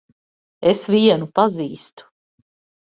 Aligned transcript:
Es 0.71 0.81
vienu 0.95 1.31
pazīstu. 1.41 2.11